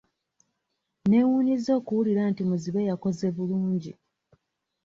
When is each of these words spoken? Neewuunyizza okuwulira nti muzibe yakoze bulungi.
Neewuunyizza 1.07 1.71
okuwulira 1.79 2.21
nti 2.31 2.41
muzibe 2.49 2.81
yakoze 2.89 3.25
bulungi. 3.35 3.91